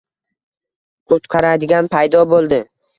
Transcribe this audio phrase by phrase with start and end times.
[1.15, 2.65] Qutqaradigan paydo bo‘ldi.